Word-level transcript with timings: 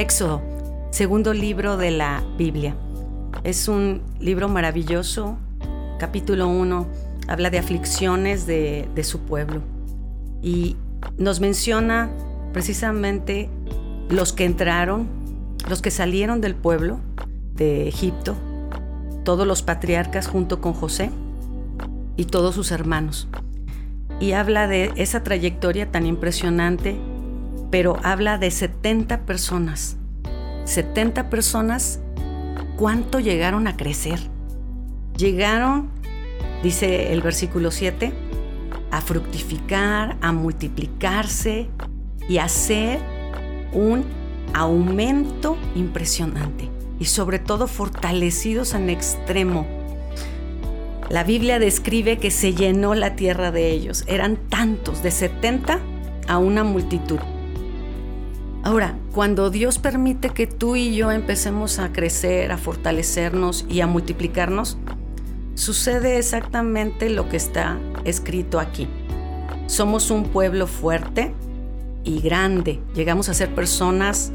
Éxodo, 0.00 0.40
segundo 0.92 1.34
libro 1.34 1.76
de 1.76 1.90
la 1.90 2.24
Biblia. 2.38 2.74
Es 3.44 3.68
un 3.68 4.00
libro 4.18 4.48
maravilloso. 4.48 5.36
Capítulo 5.98 6.48
1 6.48 6.86
habla 7.28 7.50
de 7.50 7.58
aflicciones 7.58 8.46
de, 8.46 8.88
de 8.94 9.04
su 9.04 9.20
pueblo 9.20 9.60
y 10.40 10.78
nos 11.18 11.40
menciona 11.40 12.08
precisamente 12.54 13.50
los 14.08 14.32
que 14.32 14.46
entraron, 14.46 15.06
los 15.68 15.82
que 15.82 15.90
salieron 15.90 16.40
del 16.40 16.54
pueblo 16.54 16.98
de 17.54 17.86
Egipto, 17.86 18.36
todos 19.22 19.46
los 19.46 19.60
patriarcas 19.62 20.28
junto 20.28 20.62
con 20.62 20.72
José 20.72 21.10
y 22.16 22.24
todos 22.24 22.54
sus 22.54 22.70
hermanos. 22.70 23.28
Y 24.18 24.32
habla 24.32 24.66
de 24.66 24.92
esa 24.96 25.22
trayectoria 25.22 25.92
tan 25.92 26.06
impresionante, 26.06 26.96
pero 27.70 27.96
habla 28.02 28.38
de 28.38 28.50
70 28.50 29.26
personas. 29.26 29.96
70 30.64 31.30
personas, 31.30 32.00
¿cuánto 32.76 33.20
llegaron 33.20 33.66
a 33.66 33.76
crecer? 33.76 34.20
Llegaron, 35.16 35.90
dice 36.62 37.12
el 37.12 37.22
versículo 37.22 37.70
7, 37.70 38.12
a 38.90 39.00
fructificar, 39.00 40.16
a 40.20 40.32
multiplicarse 40.32 41.68
y 42.28 42.38
a 42.38 42.44
hacer 42.44 43.00
un 43.72 44.04
aumento 44.54 45.56
impresionante 45.74 46.68
y 46.98 47.06
sobre 47.06 47.38
todo 47.38 47.66
fortalecidos 47.66 48.74
en 48.74 48.90
extremo. 48.90 49.66
La 51.08 51.24
Biblia 51.24 51.58
describe 51.58 52.18
que 52.18 52.30
se 52.30 52.54
llenó 52.54 52.94
la 52.94 53.16
tierra 53.16 53.50
de 53.50 53.70
ellos. 53.70 54.04
Eran 54.06 54.36
tantos, 54.36 55.02
de 55.02 55.10
70 55.10 55.80
a 56.28 56.38
una 56.38 56.62
multitud. 56.62 57.18
Ahora, 58.62 58.98
cuando 59.12 59.48
Dios 59.48 59.78
permite 59.78 60.30
que 60.30 60.46
tú 60.46 60.76
y 60.76 60.94
yo 60.94 61.10
empecemos 61.10 61.78
a 61.78 61.92
crecer, 61.92 62.52
a 62.52 62.58
fortalecernos 62.58 63.64
y 63.70 63.80
a 63.80 63.86
multiplicarnos, 63.86 64.76
sucede 65.54 66.18
exactamente 66.18 67.08
lo 67.08 67.28
que 67.28 67.38
está 67.38 67.78
escrito 68.04 68.60
aquí. 68.60 68.86
Somos 69.66 70.10
un 70.10 70.24
pueblo 70.24 70.66
fuerte 70.66 71.32
y 72.04 72.20
grande. 72.20 72.80
Llegamos 72.94 73.30
a 73.30 73.34
ser 73.34 73.54
personas 73.54 74.30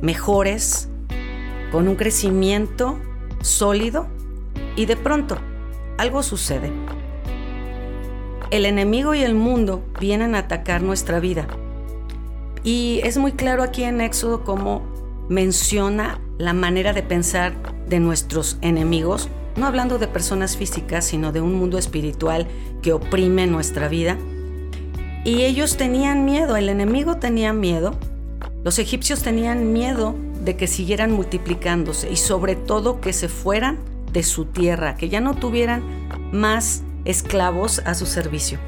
mejores, 0.00 0.88
con 1.70 1.88
un 1.88 1.96
crecimiento 1.96 2.98
sólido 3.42 4.06
y 4.76 4.86
de 4.86 4.96
pronto 4.96 5.36
algo 5.98 6.22
sucede. 6.22 6.72
El 8.50 8.64
enemigo 8.64 9.14
y 9.14 9.22
el 9.22 9.34
mundo 9.34 9.84
vienen 10.00 10.34
a 10.34 10.38
atacar 10.38 10.82
nuestra 10.82 11.20
vida. 11.20 11.46
Y 12.64 13.00
es 13.04 13.18
muy 13.18 13.32
claro 13.32 13.62
aquí 13.62 13.84
en 13.84 14.00
Éxodo 14.00 14.44
cómo 14.44 14.82
menciona 15.28 16.20
la 16.38 16.52
manera 16.52 16.92
de 16.92 17.02
pensar 17.02 17.54
de 17.88 18.00
nuestros 18.00 18.58
enemigos, 18.60 19.28
no 19.56 19.66
hablando 19.66 19.98
de 19.98 20.08
personas 20.08 20.56
físicas, 20.56 21.04
sino 21.04 21.32
de 21.32 21.40
un 21.40 21.54
mundo 21.54 21.78
espiritual 21.78 22.46
que 22.82 22.92
oprime 22.92 23.46
nuestra 23.46 23.88
vida. 23.88 24.16
Y 25.24 25.42
ellos 25.42 25.76
tenían 25.76 26.24
miedo, 26.24 26.56
el 26.56 26.68
enemigo 26.68 27.16
tenía 27.16 27.52
miedo, 27.52 27.98
los 28.64 28.78
egipcios 28.78 29.22
tenían 29.22 29.72
miedo 29.72 30.14
de 30.44 30.56
que 30.56 30.66
siguieran 30.66 31.12
multiplicándose 31.12 32.10
y 32.10 32.16
sobre 32.16 32.56
todo 32.56 33.00
que 33.00 33.12
se 33.12 33.28
fueran 33.28 33.78
de 34.12 34.22
su 34.22 34.46
tierra, 34.46 34.94
que 34.94 35.08
ya 35.08 35.20
no 35.20 35.34
tuvieran 35.34 35.82
más 36.32 36.82
esclavos 37.04 37.80
a 37.84 37.94
su 37.94 38.06
servicio. 38.06 38.58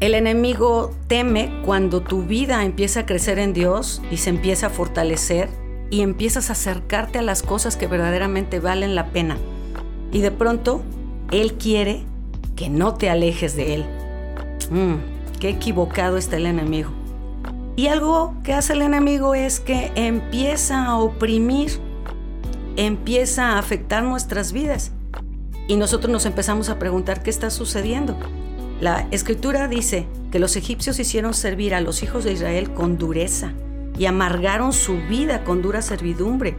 El 0.00 0.14
enemigo 0.14 0.92
teme 1.08 1.50
cuando 1.64 2.02
tu 2.02 2.22
vida 2.22 2.64
empieza 2.64 3.00
a 3.00 3.06
crecer 3.06 3.40
en 3.40 3.52
Dios 3.52 4.00
y 4.12 4.18
se 4.18 4.30
empieza 4.30 4.68
a 4.68 4.70
fortalecer 4.70 5.48
y 5.90 6.02
empiezas 6.02 6.50
a 6.50 6.52
acercarte 6.52 7.18
a 7.18 7.22
las 7.22 7.42
cosas 7.42 7.76
que 7.76 7.88
verdaderamente 7.88 8.60
valen 8.60 8.94
la 8.94 9.06
pena. 9.10 9.38
Y 10.12 10.20
de 10.20 10.30
pronto, 10.30 10.82
Él 11.32 11.54
quiere 11.54 12.04
que 12.54 12.68
no 12.68 12.94
te 12.94 13.10
alejes 13.10 13.56
de 13.56 13.74
Él. 13.74 13.86
Mm, 14.70 15.38
qué 15.40 15.48
equivocado 15.48 16.16
está 16.16 16.36
el 16.36 16.46
enemigo. 16.46 16.90
Y 17.74 17.88
algo 17.88 18.36
que 18.44 18.52
hace 18.52 18.74
el 18.74 18.82
enemigo 18.82 19.34
es 19.34 19.58
que 19.58 19.90
empieza 19.96 20.84
a 20.84 20.98
oprimir, 20.98 21.72
empieza 22.76 23.50
a 23.50 23.58
afectar 23.58 24.04
nuestras 24.04 24.52
vidas. 24.52 24.92
Y 25.66 25.74
nosotros 25.74 26.12
nos 26.12 26.24
empezamos 26.24 26.68
a 26.68 26.78
preguntar 26.78 27.24
qué 27.24 27.30
está 27.30 27.50
sucediendo. 27.50 28.16
La 28.80 29.08
escritura 29.10 29.66
dice 29.66 30.06
que 30.30 30.38
los 30.38 30.54
egipcios 30.54 31.00
hicieron 31.00 31.34
servir 31.34 31.74
a 31.74 31.80
los 31.80 32.04
hijos 32.04 32.22
de 32.22 32.32
Israel 32.32 32.72
con 32.74 32.96
dureza 32.96 33.52
y 33.98 34.06
amargaron 34.06 34.72
su 34.72 34.98
vida 35.08 35.42
con 35.42 35.62
dura 35.62 35.82
servidumbre 35.82 36.56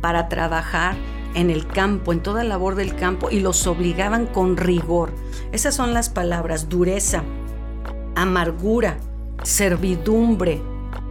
para 0.00 0.28
trabajar 0.28 0.96
en 1.34 1.50
el 1.50 1.66
campo, 1.66 2.12
en 2.12 2.22
toda 2.22 2.42
labor 2.42 2.74
del 2.74 2.96
campo, 2.96 3.30
y 3.30 3.40
los 3.40 3.66
obligaban 3.66 4.26
con 4.26 4.56
rigor. 4.56 5.12
Esas 5.52 5.74
son 5.74 5.92
las 5.92 6.08
palabras, 6.08 6.70
dureza, 6.70 7.22
amargura, 8.14 8.96
servidumbre 9.42 10.60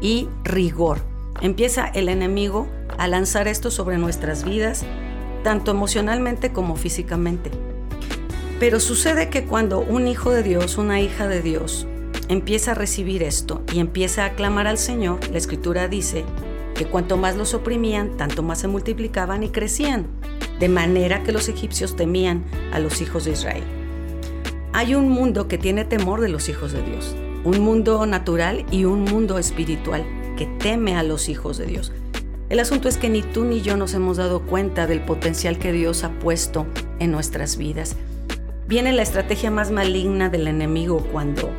y 0.02 0.28
rigor. 0.44 1.00
Empieza 1.42 1.88
el 1.88 2.10
enemigo 2.10 2.68
a 2.98 3.08
lanzar 3.08 3.48
esto 3.48 3.70
sobre 3.70 3.98
nuestras 3.98 4.44
vidas, 4.44 4.86
tanto 5.44 5.72
emocionalmente 5.72 6.52
como 6.52 6.76
físicamente. 6.76 7.52
Pero 8.62 8.80
sucede 8.80 9.32
que 9.32 9.46
cuando 9.46 9.80
un 9.80 10.08
hijo 10.08 10.30
de 10.30 10.44
Dios, 10.44 10.78
una 10.78 11.02
hija 11.02 11.28
de 11.28 11.42
Dios, 11.42 11.88
empieza 12.30 12.72
a 12.72 12.76
recibir 12.76 13.24
esto 13.24 13.64
y 13.74 13.80
empieza 13.80 14.24
a 14.24 14.36
clamar 14.36 14.68
al 14.68 14.78
Señor, 14.78 15.18
la 15.32 15.40
escritura 15.40 15.88
dice 15.88 16.26
que 16.76 16.86
cuanto 16.86 17.18
más 17.18 17.36
los 17.36 17.56
oprimían, 17.56 18.18
tanto 18.18 18.44
más 18.44 18.60
se 18.60 18.68
multiplicaban 18.68 19.42
y 19.42 19.50
crecían, 19.50 20.06
de 20.60 20.70
manera 20.70 21.24
que 21.24 21.32
los 21.32 21.50
egipcios 21.50 21.96
temían 21.96 22.46
a 22.72 22.78
los 22.78 23.02
hijos 23.02 23.26
de 23.26 23.32
Israel. 23.32 23.64
Hay 24.74 24.94
un 24.94 25.10
mundo 25.10 25.48
que 25.48 25.58
tiene 25.58 25.84
temor 25.84 26.22
de 26.22 26.30
los 26.30 26.48
hijos 26.48 26.72
de 26.72 26.84
Dios 26.84 27.16
un 27.44 27.60
mundo 27.62 28.06
natural 28.06 28.68
y 28.70 28.86
un 28.86 29.04
mundo 29.04 29.40
espiritual 29.40 30.06
que 30.38 30.46
teme 30.46 30.96
a 30.96 31.02
los 31.02 31.30
hijos 31.30 31.58
de 31.58 31.66
Dios. 31.66 31.92
El 32.50 32.60
asunto 32.60 32.88
es 32.88 32.98
que 32.98 33.10
ni 33.10 33.24
tú 33.24 33.46
ni 33.46 33.62
yo 33.62 33.78
nos 33.78 33.94
hemos 33.94 34.18
dado 34.18 34.42
cuenta 34.42 34.86
del 34.86 35.04
potencial 35.04 35.58
que 35.58 35.72
Dios 35.72 36.04
ha 36.04 36.12
puesto 36.20 36.68
en 37.00 37.12
nuestras 37.12 37.58
vidas. 37.58 37.96
Viene 38.72 38.94
la 38.94 39.02
estrategia 39.02 39.52
más 39.52 39.70
maligna 39.70 40.30
del 40.30 40.48
enemigo 40.48 41.06
cuando 41.12 41.50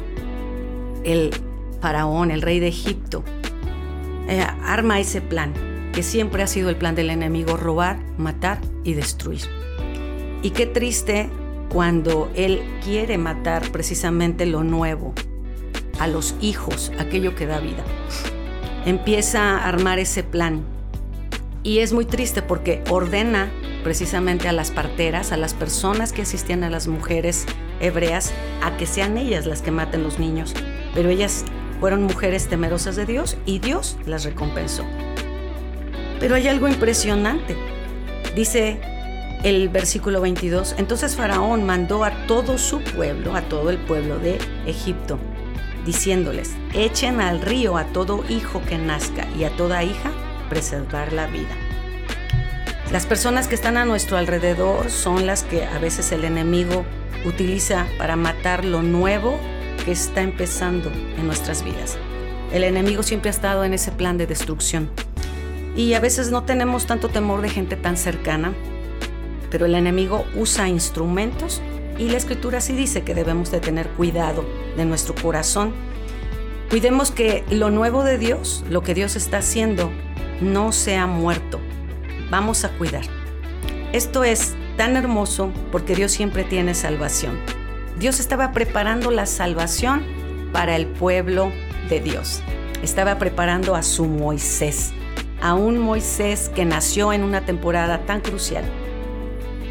el 1.05 1.31
faraón, 1.83 2.31
el 2.31 2.41
rey 2.41 2.59
de 2.59 2.69
Egipto, 2.69 3.23
eh, 4.29 4.41
arma 4.65 4.99
ese 4.99 5.21
plan, 5.21 5.53
que 5.93 6.03
siempre 6.03 6.43
ha 6.43 6.47
sido 6.47 6.71
el 6.71 6.77
plan 6.77 6.95
del 6.95 7.11
enemigo, 7.11 7.59
robar, 7.59 7.99
matar 8.17 8.63
y 8.83 8.95
destruir. 8.95 9.43
Y 10.41 10.53
qué 10.53 10.65
triste 10.65 11.29
cuando 11.69 12.31
él 12.35 12.63
quiere 12.83 13.19
matar 13.19 13.71
precisamente 13.73 14.47
lo 14.47 14.65
nuevo, 14.65 15.13
a 15.99 16.07
los 16.07 16.35
hijos 16.41 16.93
aquello 16.99 17.35
que 17.35 17.45
da 17.45 17.61
vida. 17.61 17.85
Empieza 18.87 19.59
a 19.59 19.69
armar 19.69 19.99
ese 19.99 20.23
plan. 20.23 20.63
Y 21.63 21.81
es 21.81 21.93
muy 21.93 22.07
triste 22.07 22.41
porque 22.41 22.83
ordena 22.89 23.51
precisamente 23.83 24.49
a 24.49 24.53
las 24.53 24.71
parteras, 24.71 25.33
a 25.33 25.37
las 25.37 25.55
personas 25.55 26.13
que 26.13 26.23
asistían 26.23 26.65
a 26.65 26.71
las 26.71 26.89
mujeres 26.89 27.47
hebreas, 27.81 28.33
a 28.63 28.77
que 28.77 28.87
sean 28.87 29.19
ellas 29.19 29.47
las 29.47 29.63
que 29.63 29.71
maten 29.71 30.03
los 30.03 30.19
niños. 30.19 30.55
Pero 30.95 31.09
ellas 31.09 31.45
fueron 31.81 32.05
mujeres 32.05 32.49
temerosas 32.49 32.97
de 32.97 33.07
Dios 33.07 33.37
y 33.45 33.59
Dios 33.59 33.99
las 34.07 34.25
recompensó. 34.25 34.85
Pero 36.21 36.37
hay 36.37 36.47
algo 36.47 36.69
impresionante. 36.69 37.57
Dice 38.37 38.81
el 39.43 39.69
versículo 39.69 40.21
22, 40.21 40.77
entonces 40.79 41.17
Faraón 41.17 41.65
mandó 41.65 42.05
a 42.05 42.27
todo 42.29 42.59
su 42.59 42.81
pueblo, 42.81 43.35
a 43.35 43.43
todo 43.43 43.71
el 43.71 43.79
pueblo 43.79 44.21
de 44.21 44.39
Egipto, 44.67 45.19
diciéndoles, 45.85 46.53
echen 46.73 47.21
al 47.21 47.41
río 47.41 47.77
a 47.77 47.87
todo 47.87 48.25
hijo 48.29 48.63
que 48.69 48.79
nazca 48.79 49.27
y 49.37 49.43
a 49.43 49.51
toda 49.57 49.83
hija 49.83 50.13
preservar 50.49 51.13
la 51.13 51.27
vida. 51.27 51.57
Las 52.93 53.07
personas 53.07 53.49
que 53.49 53.55
están 53.55 53.79
a 53.79 53.87
nuestro 53.87 54.19
alrededor 54.19 54.91
son 54.91 55.27
las 55.27 55.45
que 55.45 55.65
a 55.65 55.79
veces 55.79 56.13
el 56.13 56.25
enemigo 56.25 56.85
utiliza 57.25 57.87
para 57.97 58.17
matar 58.17 58.67
lo 58.67 58.83
nuevo 58.83 59.39
que 59.87 59.93
está 59.93 60.21
empezando 60.21 60.91
en 60.91 61.25
nuestras 61.25 61.65
vidas. 61.65 61.97
El 62.53 62.65
enemigo 62.65 63.03
siempre 63.03 63.31
ha 63.31 63.33
estado 63.33 63.65
en 63.65 63.73
ese 63.73 63.93
plan 63.93 64.19
de 64.19 64.27
destrucción. 64.27 64.91
Y 65.75 65.95
a 65.95 66.01
veces 66.01 66.31
no 66.31 66.43
tenemos 66.43 66.85
tanto 66.85 67.09
temor 67.09 67.41
de 67.41 67.49
gente 67.49 67.77
tan 67.77 67.97
cercana, 67.97 68.53
pero 69.51 69.65
el 69.65 69.75
enemigo 69.75 70.27
usa 70.37 70.69
instrumentos 70.69 71.63
y 71.97 72.11
la 72.11 72.19
escritura 72.19 72.61
sí 72.61 72.75
dice 72.75 73.05
que 73.05 73.15
debemos 73.15 73.51
de 73.51 73.61
tener 73.61 73.89
cuidado 73.89 74.45
de 74.77 74.85
nuestro 74.85 75.15
corazón. 75.15 75.73
Cuidemos 76.69 77.11
que 77.11 77.43
lo 77.51 77.71
nuevo 77.71 78.05
de 78.05 78.19
Dios, 78.19 78.65
lo 78.69 78.83
que 78.83 78.93
Dios 78.93 79.17
está 79.17 79.39
haciendo, 79.39 79.91
no 80.43 80.73
sea 80.73 81.07
muerto. 81.07 81.59
Vamos 82.33 82.65
a 82.65 82.71
cuidar. 82.71 83.03
Esto 83.93 84.25
es 84.25 84.55
tan 84.79 84.97
hermoso 84.97 85.53
porque 85.71 85.95
Dios 85.95 86.13
siempre 86.13 86.45
tiene 86.45 86.73
salvación. 86.73 87.39
Dios 87.99 88.21
estaba 88.21 88.53
preparando 88.53 89.11
la 89.11 89.27
salvación 89.27 90.03
para 90.51 90.77
el 90.77 90.87
pueblo 90.87 91.53
de 91.91 92.01
Dios. 92.01 92.43
estaba 92.83 93.19
preparando 93.19 93.77
a 93.77 93.83
su 93.83 94.07
Moisés, 94.07 94.93
a 95.43 95.53
un 95.53 95.79
Moisés 95.79 96.49
que 96.49 96.65
nació 96.65 97.13
en 97.13 97.23
una 97.23 97.45
temporada 97.45 98.07
tan 98.07 98.23
crucial. 98.23 98.65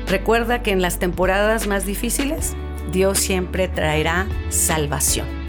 Recuerda 0.07 0.61
que 0.61 0.69
en 0.71 0.83
las 0.83 0.99
temporadas 0.99 1.65
más 1.65 1.87
difíciles, 1.87 2.53
Dios 2.91 3.17
siempre 3.17 3.69
traerá 3.69 4.27
salvación. 4.49 5.40